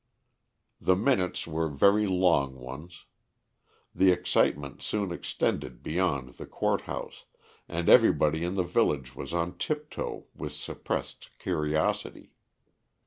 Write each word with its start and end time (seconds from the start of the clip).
The 0.81 0.95
minutes 0.95 1.45
were 1.45 1.67
very 1.67 2.07
long 2.07 2.55
ones. 2.55 3.05
The 3.93 4.11
excitement 4.11 4.81
soon 4.81 5.11
extended 5.11 5.83
beyond 5.83 6.37
the 6.39 6.47
court 6.47 6.81
house, 6.89 7.25
and 7.69 7.87
everybody 7.87 8.43
in 8.43 8.55
the 8.55 8.63
village 8.63 9.15
was 9.15 9.31
on 9.31 9.59
tiptoe 9.59 10.25
with 10.33 10.53
suppressed 10.53 11.29
curiosity. 11.37 12.31